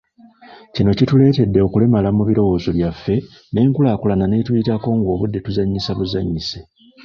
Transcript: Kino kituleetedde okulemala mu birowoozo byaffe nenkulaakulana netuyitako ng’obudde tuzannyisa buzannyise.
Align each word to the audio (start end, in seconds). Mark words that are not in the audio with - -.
Kino 0.73 0.91
kituleetedde 0.97 1.59
okulemala 1.67 2.09
mu 2.17 2.23
birowoozo 2.29 2.69
byaffe 2.77 3.15
nenkulaakulana 3.53 4.25
netuyitako 4.27 4.89
ng’obudde 4.97 5.39
tuzannyisa 5.45 5.91
buzannyise. 5.97 6.59